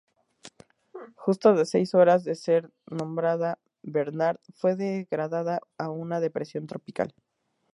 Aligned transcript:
Justo 1.15 1.53
de 1.53 1.63
seis 1.67 1.93
horas 1.93 2.23
de 2.23 2.33
ser 2.33 2.71
nombrada, 2.87 3.59
Bernard 3.83 4.39
fue 4.55 4.75
degradada 4.75 5.59
a 5.77 5.91
una 5.91 6.19
depresión 6.19 6.65
tropical. 6.65 7.13